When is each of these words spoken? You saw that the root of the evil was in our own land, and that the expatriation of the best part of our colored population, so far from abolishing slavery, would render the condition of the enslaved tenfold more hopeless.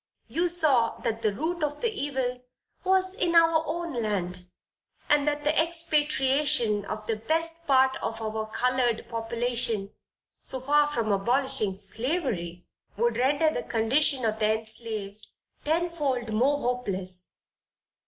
You 0.27 0.49
saw 0.49 0.97
that 1.03 1.21
the 1.21 1.31
root 1.31 1.63
of 1.63 1.81
the 1.81 1.91
evil 1.93 2.41
was 2.83 3.13
in 3.13 3.35
our 3.35 3.61
own 3.67 3.93
land, 4.01 4.47
and 5.07 5.27
that 5.27 5.43
the 5.43 5.53
expatriation 5.61 6.85
of 6.85 7.05
the 7.05 7.17
best 7.17 7.67
part 7.67 7.97
of 8.01 8.19
our 8.19 8.47
colored 8.49 9.07
population, 9.09 9.91
so 10.41 10.59
far 10.59 10.87
from 10.87 11.11
abolishing 11.11 11.77
slavery, 11.77 12.65
would 12.97 13.17
render 13.17 13.51
the 13.53 13.61
condition 13.61 14.25
of 14.25 14.39
the 14.39 14.57
enslaved 14.61 15.27
tenfold 15.65 16.33
more 16.33 16.57
hopeless. 16.57 17.29